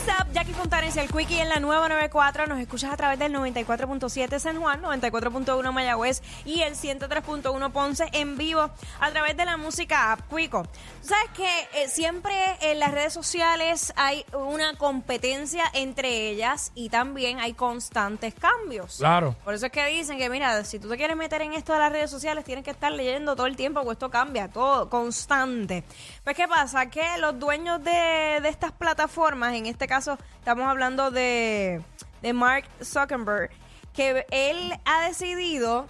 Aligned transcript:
WhatsApp, 0.00 0.32
Jackie 0.32 0.52
Fontanes 0.54 0.96
el 0.96 1.10
Quickie 1.10 1.40
en 1.40 1.48
la 1.48 1.60
nueva 1.60 1.88
94. 1.88 2.46
Nos 2.46 2.58
escuchas 2.60 2.92
a 2.92 2.96
través 2.96 3.18
del 3.18 3.34
94.7 3.34 4.38
San 4.38 4.58
Juan, 4.58 4.80
94.1 4.80 5.72
Mayagüez 5.72 6.22
y 6.44 6.62
el 6.62 6.74
103.1 6.74 7.72
Ponce 7.72 8.08
en 8.12 8.38
vivo 8.38 8.70
a 9.00 9.10
través 9.10 9.36
de 9.36 9.44
la 9.44 9.56
música 9.56 10.12
app 10.12 10.20
Quico. 10.34 10.66
¿Sabes 11.02 11.30
que 11.34 11.88
siempre 11.88 12.34
en 12.62 12.78
las 12.78 12.92
redes 12.92 13.12
sociales 13.12 13.92
hay 13.96 14.24
una 14.32 14.74
competencia 14.74 15.64
entre 15.74 16.30
ellas 16.30 16.72
y 16.74 16.88
también 16.88 17.38
hay 17.40 17.52
constantes 17.52 18.34
cambios? 18.34 18.98
Claro. 18.98 19.36
Por 19.44 19.54
eso 19.54 19.66
es 19.66 19.72
que 19.72 19.84
dicen 19.86 20.18
que, 20.18 20.30
mira, 20.30 20.64
si 20.64 20.78
tú 20.78 20.88
te 20.88 20.96
quieres 20.96 21.16
meter 21.16 21.42
en 21.42 21.52
esto 21.52 21.72
de 21.72 21.78
las 21.78 21.92
redes 21.92 22.10
sociales, 22.10 22.44
tienes 22.44 22.64
que 22.64 22.70
estar 22.70 22.92
leyendo 22.92 23.36
todo 23.36 23.46
el 23.46 23.56
tiempo, 23.56 23.80
porque 23.80 23.94
esto 23.94 24.10
cambia, 24.10 24.48
todo, 24.48 24.88
constante. 24.88 25.84
Pues, 26.24 26.36
¿qué 26.36 26.48
pasa? 26.48 26.86
Que 26.86 27.18
los 27.18 27.38
dueños 27.38 27.82
de, 27.82 28.38
de 28.40 28.48
estas 28.48 28.72
plataformas, 28.72 29.54
en 29.54 29.66
este 29.66 29.89
caso 29.90 30.16
estamos 30.38 30.66
hablando 30.66 31.10
de, 31.10 31.82
de 32.22 32.32
Mark 32.32 32.64
Zuckerberg, 32.82 33.50
que 33.92 34.24
él 34.30 34.72
ha 34.84 35.06
decidido 35.08 35.86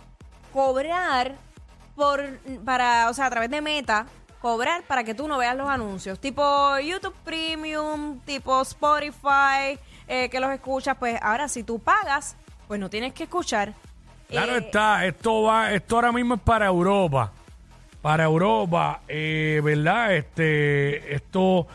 cobrar 0.52 1.34
por, 1.94 2.38
para, 2.64 3.10
o 3.10 3.14
sea, 3.14 3.26
a 3.26 3.30
través 3.30 3.50
de 3.50 3.60
Meta, 3.60 4.06
cobrar 4.40 4.82
para 4.84 5.04
que 5.04 5.14
tú 5.14 5.28
no 5.28 5.36
veas 5.36 5.54
los 5.54 5.68
anuncios. 5.68 6.18
Tipo 6.18 6.78
YouTube 6.78 7.14
Premium, 7.24 8.20
tipo 8.20 8.62
Spotify, 8.62 9.78
eh, 10.08 10.30
que 10.30 10.40
los 10.40 10.50
escuchas. 10.50 10.96
Pues 10.98 11.18
ahora, 11.22 11.46
si 11.46 11.62
tú 11.62 11.78
pagas, 11.78 12.36
pues 12.66 12.80
no 12.80 12.88
tienes 12.88 13.12
que 13.12 13.24
escuchar. 13.24 13.74
Claro 14.28 14.56
Eh, 14.56 14.58
está, 14.64 15.04
esto 15.04 15.42
va, 15.42 15.72
esto 15.72 15.96
ahora 15.96 16.10
mismo 16.10 16.36
es 16.36 16.40
para 16.40 16.66
Europa. 16.66 17.32
Para 18.00 18.24
Europa, 18.24 19.02
eh, 19.08 19.60
¿verdad? 19.62 20.14
Este, 20.14 21.14
esto, 21.14 21.66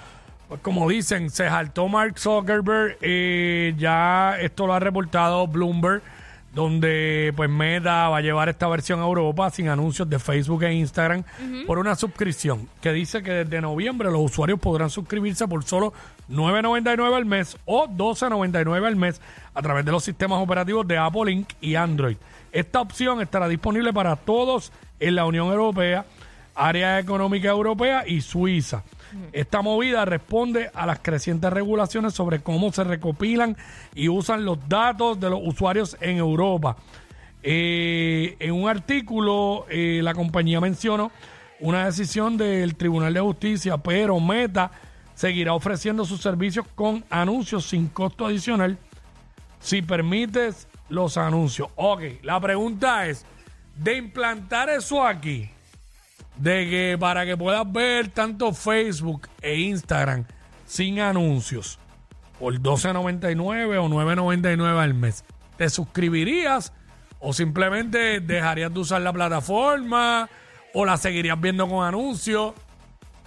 pues 0.48 0.62
como 0.62 0.88
dicen, 0.90 1.30
se 1.30 1.48
saltó 1.50 1.88
Mark 1.88 2.20
Zuckerberg, 2.20 2.98
eh, 3.02 3.74
ya 3.78 4.38
esto 4.40 4.68
lo 4.68 4.74
ha 4.74 4.80
reportado 4.80 5.48
Bloomberg, 5.48 6.02
donde 6.54 7.34
pues 7.36 7.50
Meta 7.50 8.08
va 8.08 8.18
a 8.18 8.22
llevar 8.22 8.48
esta 8.48 8.68
versión 8.68 9.02
a 9.02 9.04
Europa 9.04 9.50
sin 9.50 9.68
anuncios 9.68 10.10
de 10.10 10.20
Facebook 10.20 10.64
e 10.64 10.74
Instagram 10.74 11.24
por 11.68 11.80
una 11.80 11.96
suscripción 11.96 12.70
que 12.82 12.94
dice 12.94 13.22
que 13.22 13.32
desde 13.32 13.60
noviembre 13.60 14.10
los 14.10 14.22
usuarios 14.22 14.58
podrán 14.60 14.90
suscribirse 14.90 15.50
por 15.50 15.66
solo 15.66 15.92
9.99 16.30 17.14
al 17.14 17.26
mes 17.26 17.58
o 17.66 17.88
12.99 17.88 18.88
al 18.88 18.96
mes 18.96 19.20
a 19.54 19.62
través 19.62 19.84
de 19.84 19.92
los 19.92 20.06
sistemas 20.06 20.42
operativos 20.42 20.88
de 20.88 20.98
Apple 20.98 21.30
Inc. 21.30 21.50
y 21.60 21.76
Android. 21.76 22.16
Esta 22.54 22.80
opción 22.80 23.22
estará 23.22 23.50
disponible 23.50 23.92
para 23.92 24.16
todos 24.16 24.72
en 25.02 25.16
la 25.16 25.26
Unión 25.26 25.48
Europea, 25.48 26.06
Área 26.56 27.00
Económica 27.00 27.50
Europea 27.50 28.06
y 28.08 28.22
Suiza. 28.22 28.84
Esta 29.32 29.62
movida 29.62 30.06
responde 30.06 30.70
a 30.74 30.86
las 30.86 31.00
crecientes 31.00 31.52
regulaciones 31.52 32.14
sobre 32.14 32.42
cómo 32.42 32.72
se 32.72 32.84
recopilan 32.84 33.56
y 33.94 34.10
usan 34.10 34.46
los 34.46 34.58
datos 34.68 35.20
de 35.20 35.30
los 35.30 35.40
usuarios 35.44 35.98
en 36.02 36.18
Europa. 36.18 36.78
Eh, 37.44 38.36
en 38.40 38.52
un 38.54 38.68
artículo, 38.68 39.66
eh, 39.70 40.00
la 40.02 40.14
compañía 40.14 40.60
mencionó 40.60 41.12
una 41.60 41.86
decisión 41.86 42.38
del 42.38 42.76
Tribunal 42.76 43.14
de 43.14 43.20
Justicia, 43.20 43.78
pero 43.78 44.20
Meta 44.20 44.72
seguirá 45.14 45.54
ofreciendo 45.54 46.06
sus 46.06 46.22
servicios 46.22 46.66
con 46.76 47.04
anuncios 47.10 47.66
sin 47.66 47.88
costo 47.88 48.26
adicional 48.26 48.78
si 49.60 49.82
permites 49.82 50.68
los 50.90 51.18
anuncios. 51.18 51.70
Ok, 51.76 52.02
la 52.24 52.40
pregunta 52.40 53.08
es, 53.08 53.26
de 53.76 53.98
implantar 53.98 54.70
eso 54.70 55.04
aquí, 55.06 55.50
de 56.38 56.70
que 56.70 56.98
para 57.00 57.26
que 57.26 57.38
puedas 57.38 57.72
ver 57.72 58.10
tanto 58.10 58.54
Facebook 58.54 59.28
e 59.42 59.60
Instagram 59.60 60.26
sin 60.66 61.00
anuncios 61.00 61.80
por 62.40 62.54
12.99 62.54 63.78
o 63.78 63.88
9.99 63.88 64.78
al 64.78 64.94
mes, 64.94 65.24
¿te 65.58 65.70
suscribirías 65.70 66.74
o 67.20 67.34
simplemente 67.34 68.20
dejarías 68.20 68.74
de 68.74 68.80
usar 68.80 69.02
la 69.02 69.14
plataforma 69.14 70.30
o 70.74 70.86
la 70.86 70.98
seguirías 70.98 71.40
viendo 71.40 71.68
con 71.68 71.86
anuncios? 71.86 72.54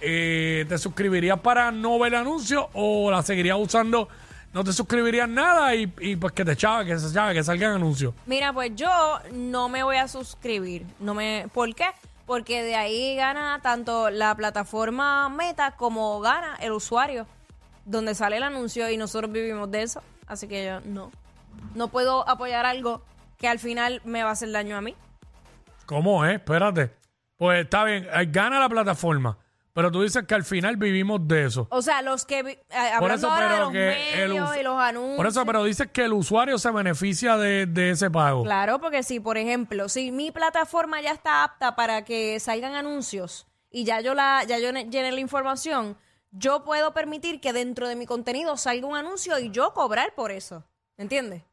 Eh, 0.01 0.65
¿Te 0.69 0.77
suscribirías 0.77 1.39
para 1.39 1.71
no 1.71 1.99
ver 1.99 2.15
anuncios 2.15 2.67
o 2.73 3.09
la 3.11 3.23
seguirías 3.23 3.57
usando? 3.59 4.07
No 4.53 4.63
te 4.63 4.73
suscribirías 4.73 5.29
nada 5.29 5.75
y, 5.75 5.91
y 5.99 6.15
pues 6.15 6.33
que 6.33 6.43
te 6.43 6.53
echaba, 6.53 6.83
que 6.83 6.97
se 6.97 7.09
echaba, 7.09 7.33
que 7.33 7.43
salgan 7.43 7.73
anuncios. 7.73 8.13
Mira, 8.25 8.51
pues 8.53 8.71
yo 8.75 8.89
no 9.33 9.69
me 9.69 9.83
voy 9.83 9.97
a 9.97 10.07
suscribir. 10.07 10.85
No 10.99 11.13
me, 11.13 11.47
¿Por 11.53 11.75
qué? 11.75 11.85
Porque 12.29 12.61
de 12.61 12.75
ahí 12.75 13.15
gana 13.15 13.59
tanto 13.63 14.11
la 14.11 14.35
plataforma 14.35 15.29
Meta 15.29 15.71
como 15.71 16.19
gana 16.19 16.57
el 16.61 16.73
usuario, 16.73 17.25
donde 17.85 18.13
sale 18.13 18.37
el 18.37 18.43
anuncio 18.43 18.87
y 18.87 18.97
nosotros 18.97 19.31
vivimos 19.31 19.71
de 19.71 19.81
eso. 19.81 20.03
Así 20.27 20.47
que 20.47 20.63
yo 20.63 20.79
no. 20.81 21.11
No 21.73 21.87
puedo 21.87 22.29
apoyar 22.29 22.67
algo 22.67 23.01
que 23.39 23.47
al 23.47 23.57
final 23.57 23.99
me 24.05 24.21
va 24.21 24.29
a 24.29 24.33
hacer 24.33 24.51
daño 24.51 24.77
a 24.77 24.81
mí. 24.81 24.93
¿Cómo 25.87 26.23
es? 26.23 26.35
Espérate. 26.35 26.91
Pues 27.35 27.63
está 27.63 27.83
bien, 27.83 28.05
eh, 28.13 28.27
gana 28.27 28.59
la 28.59 28.69
plataforma. 28.69 29.35
Pero 29.73 29.91
tú 29.91 30.01
dices 30.01 30.23
que 30.25 30.33
al 30.35 30.43
final 30.43 30.77
vivimos 30.77 31.25
de 31.27 31.45
eso. 31.45 31.67
O 31.69 31.81
sea, 31.81 32.01
los 32.01 32.25
que... 32.25 32.43
vi- 32.43 32.51
eh, 32.51 32.59
Por 32.99 33.11
hablando 33.11 33.15
eso, 33.15 33.29
ahora 33.31 33.43
de 33.45 33.49
pero 33.53 33.63
los 33.65 33.71
que 33.71 34.23
el 34.23 34.29
medios 34.29 34.49
us- 34.49 34.57
y 34.57 34.63
los 34.63 34.79
anuncios. 34.81 35.17
Por 35.17 35.27
eso, 35.27 35.45
pero 35.45 35.63
dices 35.63 35.87
que 35.91 36.05
el 36.05 36.13
usuario 36.13 36.57
se 36.57 36.71
beneficia 36.71 37.37
de, 37.37 37.65
de 37.67 37.91
ese 37.91 38.09
pago. 38.09 38.43
Claro, 38.43 38.79
porque 38.79 39.03
si, 39.03 39.19
por 39.19 39.37
ejemplo, 39.37 39.87
si 39.87 40.11
mi 40.11 40.31
plataforma 40.31 40.99
ya 41.01 41.11
está 41.11 41.43
apta 41.43 41.75
para 41.75 42.03
que 42.03 42.39
salgan 42.39 42.73
anuncios 42.75 43.47
y 43.69 43.83
ya 43.85 44.01
yo 44.01 44.15
la, 44.15 44.43
ya 44.43 44.57
yo 44.57 44.71
ne- 44.73 44.85
llené 44.89 45.11
la 45.11 45.19
información, 45.19 45.95
yo 46.31 46.63
puedo 46.63 46.93
permitir 46.93 47.39
que 47.39 47.53
dentro 47.53 47.87
de 47.87 47.95
mi 47.95 48.05
contenido 48.05 48.57
salga 48.57 48.85
un 48.87 48.97
anuncio 48.97 49.37
y 49.39 49.51
yo 49.51 49.73
cobrar 49.73 50.13
por 50.15 50.31
eso. 50.31 50.63
¿Entiendes? 50.97 51.43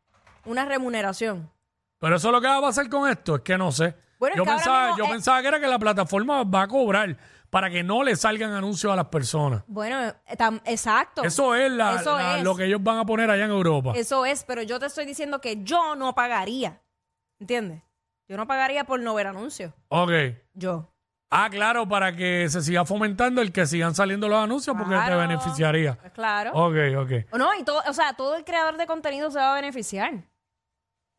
Una 0.46 0.64
remuneración. 0.64 1.50
Pero 1.98 2.16
eso 2.16 2.28
es 2.28 2.32
lo 2.32 2.40
que 2.40 2.48
va 2.48 2.56
a 2.58 2.62
pasar 2.62 2.88
con 2.88 3.08
esto, 3.10 3.36
es 3.36 3.42
que 3.42 3.56
no 3.58 3.70
sé. 3.72 3.94
Bueno, 4.18 4.34
es 4.34 4.38
yo 4.38 4.44
que 4.44 4.50
ahora 4.50 4.56
pensaba, 4.62 4.82
mismo 4.86 4.98
yo 4.98 5.04
es- 5.04 5.10
pensaba 5.10 5.42
que 5.42 5.48
era 5.48 5.60
que 5.60 5.66
la 5.68 5.78
plataforma 5.78 6.42
va 6.44 6.62
a 6.62 6.68
cobrar 6.68 7.16
para 7.50 7.70
que 7.70 7.82
no 7.82 8.02
le 8.02 8.16
salgan 8.16 8.52
anuncios 8.52 8.92
a 8.92 8.96
las 8.96 9.06
personas. 9.06 9.62
Bueno, 9.66 10.00
eh, 10.08 10.14
tam- 10.36 10.60
exacto. 10.64 11.22
Eso 11.24 11.54
es, 11.54 11.70
la- 11.70 11.96
Eso 12.00 12.16
la- 12.16 12.38
es. 12.38 12.44
lo 12.44 12.54
que 12.56 12.64
ellos 12.64 12.82
van 12.82 12.98
a 12.98 13.04
poner 13.06 13.30
allá 13.30 13.44
en 13.44 13.50
Europa. 13.50 13.92
Eso 13.96 14.24
es, 14.26 14.44
pero 14.44 14.62
yo 14.62 14.78
te 14.78 14.86
estoy 14.86 15.06
diciendo 15.06 15.40
que 15.40 15.62
yo 15.62 15.94
no 15.96 16.14
pagaría. 16.14 16.80
¿Entiendes? 17.40 17.82
Yo 18.28 18.36
no 18.36 18.46
pagaría 18.46 18.84
por 18.84 18.98
no 19.00 19.14
ver 19.14 19.26
anuncios. 19.28 19.72
Ok. 19.88 20.10
Yo. 20.54 20.88
Ah, 21.30 21.48
claro, 21.50 21.88
para 21.88 22.14
que 22.14 22.48
se 22.48 22.62
siga 22.62 22.84
fomentando 22.84 23.42
el 23.42 23.52
que 23.52 23.66
sigan 23.66 23.94
saliendo 23.94 24.28
los 24.28 24.38
anuncios 24.42 24.76
porque 24.76 24.94
te 24.94 25.00
Claro. 25.00 25.18
beneficiaría. 25.18 25.96
Claro. 26.14 26.52
Ok, 26.54 26.74
ok. 26.98 27.10
O 27.32 27.38
No, 27.38 27.52
y 27.58 27.64
todo, 27.64 27.82
o 27.88 27.92
sea, 27.92 28.14
todo 28.14 28.36
el 28.36 28.44
creador 28.44 28.76
de 28.76 28.86
contenido 28.86 29.30
se 29.30 29.38
va 29.38 29.52
a 29.52 29.54
beneficiar. 29.56 30.22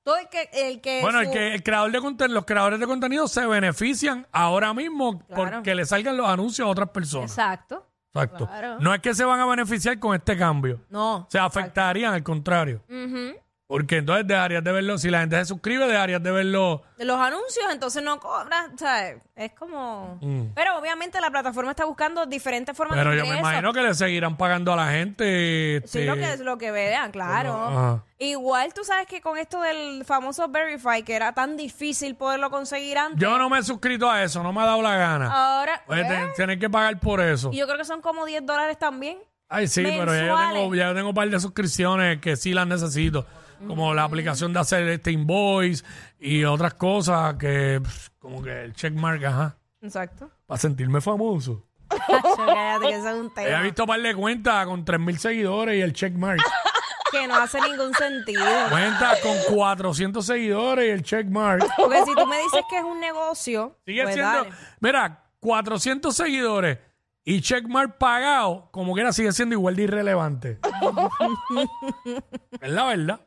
Todo 0.08 0.18
el 0.20 0.30
que, 0.30 0.50
el 0.54 0.80
que 0.80 1.02
Bueno, 1.02 1.20
el, 1.20 1.26
su- 1.28 1.34
que, 1.34 1.54
el 1.54 1.64
creador 1.64 1.92
de 1.92 2.00
contenido, 2.00 2.34
los 2.36 2.46
creadores 2.46 2.80
de 2.80 2.88
contenido 2.88 3.28
se 3.28 3.46
benefician 3.46 4.26
ahora 4.32 4.74
mismo 4.74 5.20
Claro. 5.28 5.52
porque 5.58 5.76
le 5.76 5.86
salgan 5.86 6.16
los 6.16 6.30
anuncios 6.30 6.66
a 6.66 6.72
otras 6.72 6.90
personas. 6.92 7.30
Exacto. 7.32 7.86
Exacto. 8.14 8.48
Claro. 8.48 8.80
No 8.80 8.94
es 8.94 9.02
que 9.02 9.14
se 9.14 9.26
van 9.26 9.42
a 9.42 9.46
beneficiar 9.46 10.00
con 10.00 10.16
este 10.16 10.38
cambio. 10.38 10.80
No. 10.90 11.28
Se 11.30 11.38
afectarían, 11.38 12.14
al 12.14 12.24
contrario. 12.24 12.82
Ujú. 12.90 13.36
Porque 13.68 13.98
entonces 13.98 14.26
dejarías 14.26 14.64
de 14.64 14.72
verlo. 14.72 14.98
Si 14.98 15.10
la 15.10 15.20
gente 15.20 15.38
se 15.40 15.46
suscribe, 15.46 15.88
dejarías 15.88 16.24
de 16.24 16.32
verlo. 16.32 16.84
De 16.98 17.04
los 17.04 17.20
anuncios, 17.20 17.66
entonces 17.70 18.02
no 18.02 18.18
cobras, 18.18 18.70
¿sabes? 18.78 19.18
Es 19.36 19.52
como... 19.52 20.18
Mm. 20.22 20.54
Pero 20.56 20.78
obviamente 20.78 21.20
la 21.20 21.30
plataforma 21.30 21.72
está 21.72 21.84
buscando 21.84 22.26
diferentes 22.26 22.76
formas 22.76 22.98
Pero 22.98 23.12
de 23.12 23.18
yo 23.18 23.26
me 23.26 23.40
imagino 23.40 23.74
que 23.74 23.82
le 23.82 23.94
seguirán 23.94 24.38
pagando 24.38 24.72
a 24.72 24.78
la 24.78 24.88
gente. 24.92 25.82
Sí, 25.82 26.00
este, 26.00 26.06
lo 26.06 26.16
que 26.16 26.34
es 26.34 26.40
lo 26.40 26.58
que 26.58 26.72
vean, 26.72 27.12
claro. 27.12 28.02
Igual 28.20 28.74
tú 28.74 28.86
sabes 28.86 29.06
que 29.06 29.20
con 29.20 29.38
esto 29.38 29.60
del 29.62 30.06
famoso 30.06 30.48
Verify, 30.48 31.04
que 31.04 31.16
era 31.16 31.34
tan 31.34 31.58
difícil 31.58 32.16
poderlo 32.16 32.50
conseguir 32.50 32.98
antes, 32.98 33.20
Yo 33.20 33.38
no 33.38 33.50
me 33.50 33.60
he 33.60 33.64
suscrito 33.64 34.10
a 34.10 34.24
eso, 34.24 34.42
no 34.44 34.54
me 34.54 34.62
ha 34.62 34.66
dado 34.66 34.82
la 34.82 34.96
gana. 34.96 35.58
ahora... 35.58 35.84
Pues 35.86 36.08
tienes 36.38 36.58
que 36.58 36.70
pagar 36.70 36.98
por 37.02 37.20
eso. 37.20 37.50
Y 37.52 37.58
yo 37.58 37.66
creo 37.66 37.78
que 37.78 37.86
son 37.86 38.02
como 38.02 38.26
10 38.26 38.46
dólares 38.46 38.80
también. 38.80 39.18
Ay, 39.50 39.68
sí, 39.68 39.84
pero 39.84 40.14
ya 40.14 40.26
yo, 40.26 40.38
tengo, 40.38 40.76
ya 40.76 40.88
yo 40.90 40.96
tengo 40.96 41.10
un 41.10 41.16
par 41.16 41.30
de 41.30 41.40
suscripciones 41.40 42.20
que 42.20 42.36
sí 42.36 42.54
las 42.54 42.68
necesito. 42.68 43.26
Como 43.66 43.94
la 43.94 44.04
aplicación 44.04 44.54
de 44.54 44.60
hacer 44.60 44.88
este 44.88 45.12
invoice 45.12 45.84
y 46.20 46.44
otras 46.44 46.76
cosas 46.76 47.36
que, 47.36 47.82
pff, 47.84 48.10
como 48.20 48.42
que 48.44 48.64
el 48.66 48.74
checkmark, 48.74 49.24
ajá, 49.26 49.58
Exacto. 49.82 50.30
para 50.46 50.60
sentirme 50.60 51.02
famoso. 51.02 51.64
Cállate, 51.90 52.88
que 52.88 52.96
eso 52.96 53.10
es 53.10 53.16
un 53.16 53.28
He 53.28 53.46
tema 53.46 53.62
visto 53.62 53.84
un 53.84 53.88
par 53.88 54.02
de 54.02 54.16
cuentas 54.16 54.66
con 54.66 54.86
3.000 54.86 55.18
seguidores 55.18 55.78
y 55.78 55.82
el 55.82 55.94
checkmark. 55.94 56.42
que 57.12 57.28
no 57.28 57.36
hace 57.36 57.60
ningún 57.62 57.94
sentido. 57.94 58.44
Cuentas 58.70 59.20
con 59.22 59.56
400 59.56 60.26
seguidores 60.26 60.88
y 60.88 60.92
el 60.92 61.04
checkmark. 61.04 61.66
Porque 61.78 62.04
si 62.06 62.14
tú 62.14 62.26
me 62.26 62.38
dices 62.40 62.62
que 62.70 62.78
es 62.78 62.84
un 62.84 63.00
negocio, 63.00 63.78
Sigue 63.86 64.04
pues 64.04 64.16
siendo, 64.16 64.32
dale. 64.32 64.50
mira, 64.80 65.24
400 65.40 66.16
seguidores 66.16 66.80
y 67.24 67.42
checkmark 67.42 67.98
pagado, 67.98 68.70
como 68.72 68.94
quiera 68.94 69.14
sigue 69.14 69.32
siendo 69.32 69.54
igual 69.54 69.76
de 69.76 69.84
irrelevante. 69.84 70.60
es 72.62 72.72
la 72.72 72.86
verdad. 72.86 73.22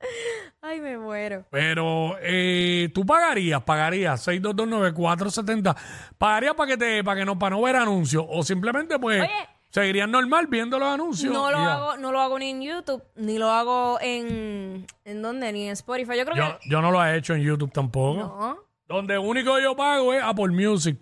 Ay, 0.62 0.80
me 0.80 0.98
muero. 0.98 1.44
Pero 1.50 2.16
eh, 2.22 2.90
tú 2.94 3.04
pagarías, 3.06 3.62
pagarías 3.62 4.26
6229470. 4.26 5.76
Pagarías 6.18 6.54
para 6.54 6.68
que 6.70 6.76
te, 6.76 7.04
para 7.04 7.20
que 7.20 7.24
no, 7.26 7.38
para 7.38 7.56
no 7.56 7.62
ver 7.62 7.76
anuncios. 7.76 8.24
O 8.28 8.42
simplemente, 8.42 8.98
pues, 8.98 9.22
Oye, 9.22 9.30
seguirían 9.70 10.10
normal 10.10 10.46
viendo 10.48 10.78
los 10.78 10.88
anuncios. 10.88 11.32
No 11.32 11.50
lo 11.50 11.58
ya. 11.58 11.74
hago, 11.74 11.96
no 11.96 12.12
lo 12.12 12.20
hago 12.20 12.38
ni 12.38 12.50
en 12.50 12.62
YouTube, 12.62 13.02
ni 13.16 13.38
lo 13.38 13.50
hago 13.50 13.98
en 14.00 14.86
¿en 15.04 15.22
dónde? 15.22 15.52
Ni 15.52 15.66
en 15.66 15.72
Spotify. 15.72 16.18
Yo 16.18 16.24
creo 16.24 16.36
Yo, 16.36 16.58
que 16.58 16.68
yo 16.68 16.80
no 16.82 16.90
lo 16.90 17.04
he 17.04 17.16
hecho 17.16 17.34
en 17.34 17.42
YouTube 17.42 17.72
tampoco. 17.72 18.18
no. 18.18 18.70
Donde 18.86 19.16
único 19.18 19.56
yo 19.60 19.76
pago 19.76 20.12
es 20.12 20.20
Apple 20.20 20.48
Music. 20.48 20.98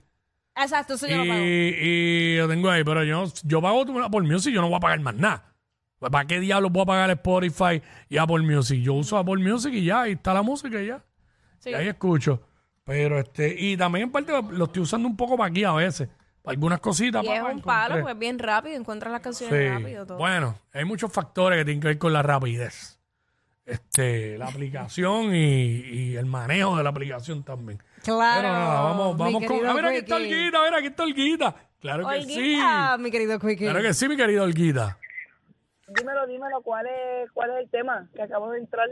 Exacto, 0.54 0.94
eso 0.94 1.06
yo 1.06 1.16
lo 1.16 1.24
pago. 1.26 1.40
Y, 1.40 1.74
y 1.80 2.36
lo 2.36 2.46
tengo 2.46 2.68
ahí, 2.68 2.84
pero 2.84 3.02
yo, 3.02 3.24
yo 3.44 3.62
pago 3.62 3.80
Apple 4.04 4.20
Music, 4.22 4.52
yo 4.52 4.60
no 4.60 4.68
voy 4.68 4.76
a 4.76 4.80
pagar 4.80 5.00
más 5.00 5.14
nada. 5.14 5.47
Pues, 5.98 6.12
¿Para 6.12 6.26
qué 6.26 6.40
diablos 6.40 6.70
voy 6.72 6.82
a 6.82 6.86
pagar 6.86 7.10
Spotify 7.10 7.82
y 8.08 8.18
Apple 8.18 8.40
Music? 8.40 8.80
Yo 8.80 8.94
uso 8.94 9.18
Apple 9.18 9.42
Music 9.42 9.72
y 9.74 9.84
ya, 9.84 10.02
ahí 10.02 10.12
está 10.12 10.32
la 10.34 10.42
música 10.42 10.80
y 10.80 10.86
ya. 10.86 11.02
Sí. 11.58 11.70
Y 11.70 11.74
ahí 11.74 11.88
escucho. 11.88 12.42
Pero 12.84 13.18
este, 13.18 13.54
y 13.58 13.76
también 13.76 14.04
en 14.04 14.12
parte 14.12 14.32
lo 14.50 14.64
estoy 14.64 14.82
usando 14.82 15.08
un 15.08 15.16
poco 15.16 15.36
para 15.36 15.50
aquí 15.50 15.64
a 15.64 15.72
veces. 15.72 16.08
Para 16.42 16.52
algunas 16.54 16.80
cositas. 16.80 17.22
Y 17.24 17.28
es 17.28 17.42
un 17.42 17.60
palo, 17.60 18.00
pues 18.02 18.18
bien 18.18 18.38
rápido, 18.38 18.76
encuentras 18.76 19.12
las 19.12 19.20
canciones 19.20 19.58
Sí. 19.58 19.68
rápido 19.68 20.06
todo. 20.06 20.18
Bueno, 20.18 20.58
hay 20.72 20.84
muchos 20.84 21.12
factores 21.12 21.58
que 21.58 21.64
tienen 21.64 21.80
que 21.80 21.88
ver 21.88 21.98
con 21.98 22.12
la 22.12 22.22
rapidez. 22.22 22.98
Este, 23.66 24.38
la 24.38 24.46
aplicación 24.46 25.34
y, 25.34 25.80
y 25.82 26.16
el 26.16 26.24
manejo 26.24 26.78
de 26.78 26.82
la 26.84 26.88
aplicación 26.88 27.42
también. 27.42 27.82
Claro. 28.02 28.40
Pero 28.40 28.52
nada, 28.54 28.80
vamos, 28.80 29.18
vamos 29.18 29.44
con. 29.44 29.48
querido 29.58 29.70
A 29.70 29.74
ver, 29.74 29.84
aquí 29.84 29.96
está. 29.98 30.16
Olguita, 30.16 30.58
a 30.58 30.62
ver, 30.62 30.74
aquí 30.74 30.86
está 30.86 31.02
Olguita. 31.02 31.54
Claro 31.80 32.08
que 32.08 32.22
sí. 32.22 32.58
Mi 32.98 33.10
querido 33.10 33.38
Quickie. 33.38 33.66
Claro 33.68 33.82
que 33.82 33.92
sí, 33.92 34.08
mi 34.08 34.16
querido 34.16 34.44
Olguita. 34.44 34.96
Dímelo, 35.88 36.26
dímelo, 36.26 36.60
¿cuál 36.62 36.86
es, 36.86 37.30
cuál 37.32 37.50
es 37.50 37.56
el 37.64 37.70
tema 37.70 38.08
que 38.14 38.22
acabo 38.22 38.50
de 38.50 38.58
entrar? 38.58 38.86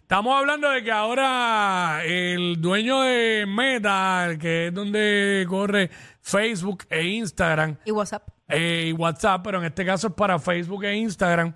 Estamos 0.00 0.36
hablando 0.38 0.70
de 0.70 0.82
que 0.82 0.90
ahora 0.90 2.00
el 2.04 2.60
dueño 2.60 3.02
de 3.02 3.44
Meta, 3.46 4.28
que 4.40 4.68
es 4.68 4.74
donde 4.74 5.44
corre 5.48 5.90
Facebook 6.22 6.84
e 6.88 7.02
Instagram, 7.04 7.76
Y 7.84 7.90
WhatsApp. 7.90 8.26
eh, 8.48 8.86
y 8.88 8.92
WhatsApp, 8.92 9.42
pero 9.44 9.58
en 9.58 9.66
este 9.66 9.84
caso 9.84 10.08
es 10.08 10.14
para 10.14 10.38
Facebook 10.38 10.84
e 10.84 10.96
Instagram, 10.96 11.52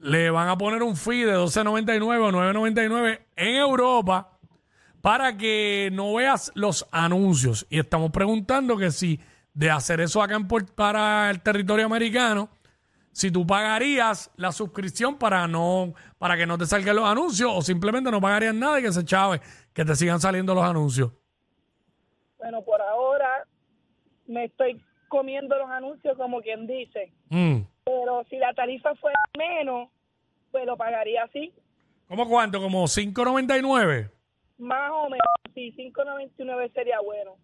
le 0.00 0.30
van 0.30 0.48
a 0.48 0.58
poner 0.58 0.82
un 0.82 0.96
fee 0.96 1.24
de 1.24 1.34
12.99 1.34 2.20
o 2.20 2.30
9.99 2.30 3.20
en 3.36 3.54
Europa 3.56 4.38
para 5.00 5.36
que 5.36 5.88
no 5.92 6.14
veas 6.14 6.52
los 6.54 6.86
anuncios. 6.90 7.66
Y 7.70 7.78
estamos 7.78 8.10
preguntando 8.10 8.76
que 8.76 8.90
si 8.90 9.18
de 9.54 9.70
hacer 9.70 10.02
eso 10.02 10.22
acá 10.22 10.36
en 10.36 10.46
para 10.46 11.30
el 11.30 11.40
territorio 11.40 11.86
americano, 11.86 12.50
si 13.16 13.30
tú 13.30 13.46
pagarías 13.46 14.30
la 14.36 14.52
suscripción 14.52 15.16
para 15.16 15.48
no 15.48 15.94
para 16.18 16.36
que 16.36 16.44
no 16.44 16.58
te 16.58 16.66
salgan 16.66 16.96
los 16.96 17.06
anuncios 17.06 17.50
o 17.50 17.62
simplemente 17.62 18.10
no 18.10 18.20
pagarías 18.20 18.54
nada 18.54 18.78
y 18.78 18.82
que 18.82 18.92
se 18.92 19.04
chave 19.06 19.40
que 19.72 19.86
te 19.86 19.96
sigan 19.96 20.20
saliendo 20.20 20.54
los 20.54 20.62
anuncios. 20.64 21.12
Bueno, 22.36 22.62
por 22.62 22.78
ahora 22.82 23.26
me 24.26 24.44
estoy 24.44 24.84
comiendo 25.08 25.56
los 25.56 25.70
anuncios 25.70 26.14
como 26.18 26.42
quien 26.42 26.66
dice, 26.66 27.10
Mm. 27.30 27.60
pero 27.86 28.22
si 28.28 28.36
la 28.36 28.52
tarifa 28.52 28.94
fuera 28.96 29.18
menos, 29.38 29.88
pues 30.52 30.66
lo 30.66 30.76
pagaría 30.76 31.22
así, 31.24 31.54
¿Cómo 32.08 32.28
cuánto? 32.28 32.60
¿Como 32.60 32.86
5.99? 32.86 34.10
más 34.58 34.90
o 34.92 35.04
menos, 35.08 35.26
sí, 35.54 35.72
5.99 35.76 36.70
sería 36.74 37.00
bueno. 37.00 37.36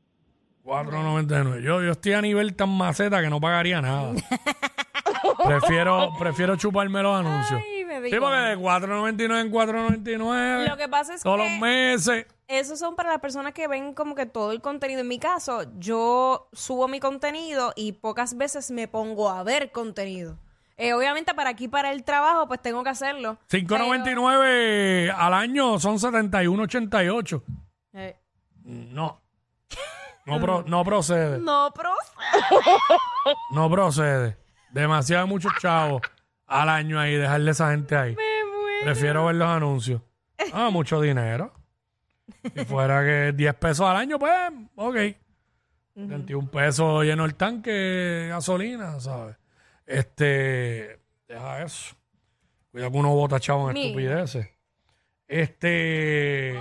4.99. 0.64 1.62
Yo, 1.62 1.82
yo 1.82 1.92
estoy 1.92 2.12
a 2.12 2.20
nivel 2.22 2.54
tan 2.54 2.68
maceta 2.68 3.20
que 3.22 3.30
no 3.30 3.40
pagaría 3.40 3.80
nada. 3.80 4.12
prefiero, 5.46 6.12
prefiero 6.18 6.56
chuparme 6.56 7.02
los 7.02 7.18
anuncios. 7.18 7.60
Ay, 7.64 7.84
me 7.84 8.08
Sí, 8.10 8.16
porque 8.18 8.36
de 8.36 8.56
4.99 8.58 9.40
en 9.40 9.52
4.99 9.52 10.68
Lo 10.68 10.76
que 10.76 10.88
pasa 10.88 11.14
es 11.14 11.22
todos 11.22 11.36
que 11.38 11.48
los 11.50 11.58
meses. 11.60 12.26
esos 12.48 12.78
son 12.78 12.96
para 12.96 13.10
las 13.10 13.20
personas 13.20 13.52
que 13.52 13.68
ven 13.68 13.94
como 13.94 14.14
que 14.14 14.26
todo 14.26 14.52
el 14.52 14.60
contenido. 14.60 15.00
En 15.00 15.08
mi 15.08 15.18
caso, 15.18 15.64
yo 15.78 16.48
subo 16.52 16.88
mi 16.88 17.00
contenido 17.00 17.72
y 17.76 17.92
pocas 17.92 18.36
veces 18.36 18.70
me 18.70 18.88
pongo 18.88 19.28
a 19.30 19.42
ver 19.42 19.70
contenido. 19.72 20.38
Eh, 20.78 20.94
obviamente 20.94 21.34
para 21.34 21.50
aquí, 21.50 21.68
para 21.68 21.92
el 21.92 22.02
trabajo, 22.02 22.48
pues 22.48 22.60
tengo 22.60 22.82
que 22.82 22.90
hacerlo. 22.90 23.36
5.99 23.50 25.14
al 25.16 25.34
año 25.34 25.78
son 25.78 25.98
71.88. 25.98 27.42
Eh, 27.94 28.16
No. 28.64 29.20
No, 30.24 30.40
pro- 30.40 30.62
no 30.66 30.84
procede. 30.84 31.38
no, 31.38 31.72
pero... 31.76 31.90
No 33.50 33.68
procede. 33.70 34.36
Demasiado 34.72 35.26
muchos 35.26 35.52
chavos 35.60 36.02
al 36.46 36.68
año 36.68 36.98
ahí, 36.98 37.14
dejarle 37.16 37.50
a 37.50 37.52
esa 37.52 37.70
gente 37.70 37.96
ahí. 37.96 38.16
Prefiero 38.82 39.26
ver 39.26 39.36
los 39.36 39.48
anuncios. 39.48 40.00
Ah, 40.52 40.70
mucho 40.70 41.00
dinero. 41.00 41.52
Si 42.42 42.64
fuera 42.64 43.02
que 43.04 43.32
10 43.34 43.54
pesos 43.54 43.86
al 43.86 43.96
año, 43.96 44.18
pues, 44.18 44.32
ok. 44.76 44.96
21 45.94 46.50
pesos 46.50 47.04
lleno 47.04 47.24
el 47.24 47.34
tanque 47.34 47.70
de 47.70 48.28
gasolina, 48.28 48.98
¿sabes? 48.98 49.36
Este, 49.86 51.00
deja 51.28 51.62
eso. 51.62 51.94
Cuidado 52.70 52.92
que 52.92 52.96
uno 52.98 53.10
bota 53.14 53.38
chavo 53.38 53.68
en 53.68 53.74
Mi- 53.74 53.86
estupideces. 53.88 54.48
Este, 55.28 56.58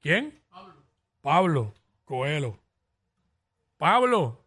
¿quién? 0.00 0.40
Pablo 1.20 1.74
Coelho. 2.04 2.58
Pablo. 3.76 4.39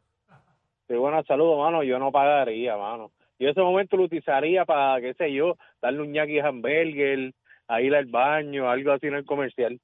Sí, 0.87 0.95
bueno, 0.95 1.23
saludos, 1.23 1.59
mano. 1.59 1.83
Yo 1.83 1.99
no 1.99 2.11
pagaría, 2.11 2.75
mano. 2.77 3.11
Yo 3.39 3.47
en 3.47 3.51
ese 3.51 3.61
momento 3.61 3.97
lo 3.97 4.03
utilizaría 4.03 4.65
para, 4.65 5.01
qué 5.01 5.13
sé 5.15 5.33
yo, 5.33 5.57
darle 5.81 6.01
un 6.01 6.11
ñaki 6.11 6.39
hamburger, 6.39 7.33
a 7.67 7.81
ir 7.81 7.95
al 7.95 8.05
baño, 8.05 8.69
algo 8.69 8.91
así 8.91 9.07
en 9.07 9.15
el 9.15 9.25
comercial. 9.25 9.79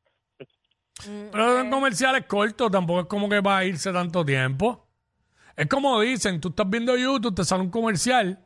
Pero 1.31 1.57
son 1.57 1.69
comerciales 1.69 2.25
cortos, 2.25 2.69
tampoco 2.71 3.01
es 3.01 3.05
como 3.07 3.29
que 3.29 3.39
va 3.39 3.59
a 3.59 3.65
irse 3.65 3.91
tanto 3.91 4.25
tiempo. 4.25 4.85
Es 5.55 5.67
como 5.67 5.99
dicen, 6.01 6.39
tú 6.39 6.49
estás 6.49 6.69
viendo 6.69 6.95
YouTube, 6.95 7.35
te 7.35 7.43
sale 7.43 7.63
un 7.63 7.69
comercial, 7.69 8.39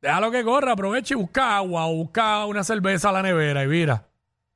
déjalo 0.00 0.30
que 0.30 0.42
corra, 0.42 0.72
aprovecha 0.72 1.14
y 1.14 1.16
busca 1.16 1.56
agua 1.56 1.86
o 1.86 1.94
busca 1.94 2.44
una 2.46 2.64
cerveza 2.64 3.10
a 3.10 3.12
la 3.12 3.22
nevera 3.22 3.64
y 3.64 3.68
mira, 3.68 4.06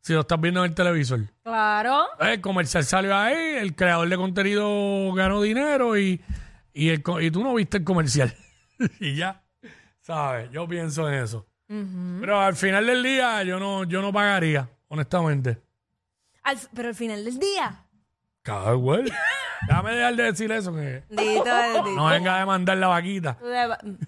si 0.00 0.12
lo 0.12 0.20
estás 0.20 0.40
viendo 0.40 0.64
en 0.64 0.70
el 0.70 0.74
televisor. 0.74 1.20
Claro. 1.42 2.06
El 2.20 2.40
comercial 2.40 2.84
salió 2.84 3.16
ahí, 3.16 3.56
el 3.56 3.74
creador 3.74 4.08
de 4.08 4.16
contenido 4.16 5.12
ganó 5.14 5.40
dinero 5.42 5.96
y, 5.96 6.20
y, 6.76 6.90
el 6.90 7.02
y 7.22 7.30
tú 7.30 7.42
no 7.42 7.54
viste 7.54 7.78
el 7.78 7.84
comercial. 7.84 8.34
y 9.00 9.16
ya, 9.16 9.42
¿sabes? 10.00 10.50
Yo 10.50 10.68
pienso 10.68 11.08
en 11.08 11.14
eso. 11.22 11.46
Pero 11.68 12.40
al 12.40 12.54
final 12.54 12.86
del 12.86 13.02
día 13.02 13.42
yo 13.42 13.58
no, 13.58 13.82
yo 13.84 14.00
no 14.00 14.12
pagaría, 14.12 14.68
honestamente. 14.88 15.60
Al- 16.44 16.58
pero 16.74 16.88
al 16.88 16.94
final 16.94 17.24
del 17.24 17.38
día. 17.38 17.82
Cada 18.42 18.72
güey. 18.74 19.04
Déjame 19.66 19.94
dejar 19.96 20.14
de 20.14 20.22
decir 20.22 20.52
eso 20.52 20.72
que 20.72 21.02
Dito, 21.08 21.24
dito. 21.42 21.90
no 21.96 22.06
venga 22.06 22.36
a 22.36 22.38
demandar 22.40 22.76
la 22.76 22.86
vaquita. 22.88 23.36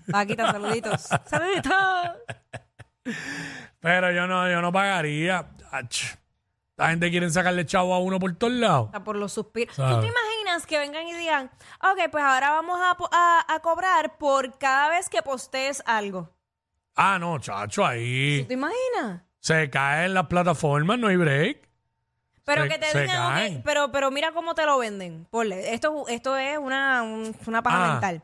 Vaquita, 0.06 0.52
saluditos. 0.52 1.00
saluditos. 1.26 1.72
Pero 3.80 4.12
yo 4.12 4.26
no, 4.26 4.48
yo 4.50 4.60
no 4.62 4.70
pagaría. 4.72 5.48
Ach. 5.72 6.14
La 6.76 6.90
gente 6.90 7.10
quiere 7.10 7.28
sacarle 7.30 7.66
chavo 7.66 7.92
a 7.92 7.98
uno 7.98 8.20
por 8.20 8.32
todos 8.36 8.52
lados. 8.52 8.90
Por 9.04 9.16
los 9.16 9.32
suspiros. 9.32 9.74
¿Tú 9.74 9.82
te 9.82 9.88
imaginas 9.88 10.14
que 10.66 10.78
vengan 10.78 11.06
y 11.06 11.14
digan, 11.14 11.50
ok, 11.82 12.10
pues 12.10 12.24
ahora 12.24 12.50
vamos 12.50 12.78
a, 12.80 12.96
a- 13.12 13.54
a 13.54 13.60
cobrar 13.60 14.18
por 14.18 14.58
cada 14.58 14.88
vez 14.88 15.08
que 15.08 15.22
postees 15.22 15.82
algo? 15.86 16.30
Ah, 16.96 17.18
no, 17.18 17.38
chacho, 17.38 17.84
ahí 17.86 18.40
¿Tú 18.42 18.48
te 18.48 18.54
imaginas? 18.54 19.22
se 19.40 19.70
caen 19.70 20.14
las 20.14 20.26
plataformas, 20.26 20.98
no 20.98 21.08
hay 21.08 21.16
break. 21.16 21.68
Pero 22.44 22.62
Se- 22.62 22.68
que 22.70 22.78
te 22.78 22.86
se 22.90 23.02
digan, 23.02 23.22
ok, 23.26 23.32
caen. 23.32 23.62
pero, 23.62 23.92
pero 23.92 24.10
mira 24.10 24.32
cómo 24.32 24.54
te 24.54 24.64
lo 24.66 24.78
venden. 24.78 25.26
Ponle, 25.30 25.74
esto, 25.74 26.06
esto 26.08 26.36
es 26.36 26.58
una, 26.58 27.02
un- 27.02 27.36
una 27.46 27.62
paja 27.62 27.84
Ah. 27.84 27.92
mental. 27.92 28.22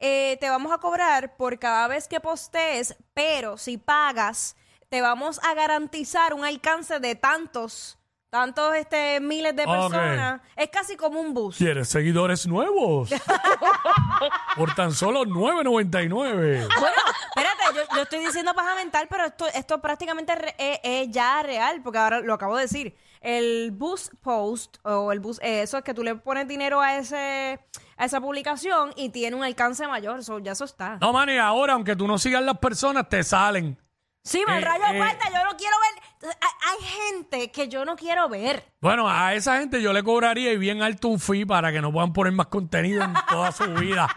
Eh, 0.00 0.36
te 0.40 0.48
vamos 0.50 0.72
a 0.72 0.78
cobrar 0.78 1.36
por 1.36 1.58
cada 1.58 1.86
vez 1.88 2.08
que 2.08 2.20
postees, 2.20 2.96
pero 3.14 3.56
si 3.58 3.76
pagas, 3.78 4.56
te 4.88 5.00
vamos 5.02 5.40
a 5.44 5.54
garantizar 5.54 6.32
un 6.34 6.44
alcance 6.44 7.00
de 7.00 7.14
tantos, 7.14 7.98
tantos 8.36 8.74
este, 8.76 9.18
miles 9.20 9.56
de 9.56 9.64
personas. 9.64 10.40
Es 10.54 10.68
casi 10.68 10.94
como 10.96 11.20
un 11.20 11.32
bus. 11.32 11.56
¿Quieres 11.56 11.88
seguidores 11.88 12.46
nuevos? 12.46 13.08
por 14.56 14.74
tan 14.74 14.92
solo 14.92 15.24
9.99. 15.24 16.68
Bueno, 16.78 16.96
espérate, 17.34 17.62
yo, 17.74 17.82
yo 17.96 18.02
estoy 18.02 18.18
diciendo 18.20 18.54
paja 18.54 18.74
mental, 18.74 19.06
pero 19.08 19.24
esto, 19.24 19.46
esto 19.54 19.80
prácticamente 19.80 20.34
re- 20.34 20.54
es, 20.58 20.80
es 20.82 21.10
ya 21.10 21.42
real, 21.42 21.80
porque 21.82 21.98
ahora 21.98 22.20
lo 22.20 22.34
acabo 22.34 22.56
de 22.56 22.62
decir. 22.62 22.96
El 23.22 23.70
boost 23.72 24.12
post, 24.22 24.76
o 24.82 25.10
el 25.10 25.20
boost, 25.20 25.42
eh, 25.42 25.62
eso 25.62 25.78
es 25.78 25.84
que 25.84 25.94
tú 25.94 26.04
le 26.04 26.14
pones 26.14 26.46
dinero 26.46 26.80
a 26.80 26.96
ese 26.96 27.58
a 27.96 28.04
esa 28.04 28.20
publicación 28.20 28.92
y 28.94 29.08
tiene 29.08 29.34
un 29.34 29.42
alcance 29.42 29.88
mayor, 29.88 30.22
so, 30.22 30.38
ya 30.38 30.52
eso 30.52 30.64
está. 30.66 30.98
No, 31.00 31.12
man, 31.14 31.30
y 31.30 31.38
ahora, 31.38 31.72
aunque 31.72 31.96
tú 31.96 32.06
no 32.06 32.18
sigas 32.18 32.42
las 32.42 32.58
personas, 32.58 33.08
te 33.08 33.24
salen. 33.24 33.80
Sí, 34.22 34.42
me 34.46 34.58
Eh, 34.58 34.60
rayo 34.60 34.84
eh. 34.92 34.98
falta, 34.98 35.28
yo 35.30 35.44
no 35.50 35.56
quiero 35.56 35.76
ver. 35.80 36.02
Hay, 36.26 36.50
hay 36.72 36.86
gente 36.86 37.50
que 37.50 37.68
yo 37.68 37.84
no 37.84 37.96
quiero 37.96 38.28
ver. 38.28 38.64
Bueno, 38.80 39.08
a 39.08 39.34
esa 39.34 39.58
gente 39.58 39.80
yo 39.80 39.92
le 39.92 40.02
cobraría 40.02 40.52
y 40.52 40.58
bien 40.58 40.82
alto 40.82 41.08
un 41.08 41.20
fee 41.20 41.44
para 41.44 41.72
que 41.72 41.80
no 41.80 41.92
puedan 41.92 42.12
poner 42.12 42.32
más 42.32 42.46
contenido 42.46 43.04
en 43.04 43.14
toda 43.28 43.52
su 43.52 43.64
vida. 43.74 44.08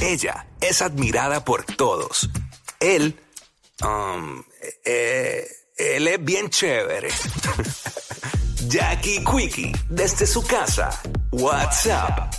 Ella 0.00 0.46
es 0.60 0.80
admirada 0.80 1.44
por 1.44 1.64
todos. 1.64 2.30
Él, 2.78 3.18
um, 3.82 4.42
eh, 4.84 5.46
él 5.76 6.06
es 6.06 6.24
bien 6.24 6.48
chévere. 6.50 7.08
Jackie 8.68 9.24
Quickie, 9.24 9.72
desde 9.88 10.26
su 10.26 10.44
casa. 10.46 10.90
WhatsApp 11.32 12.38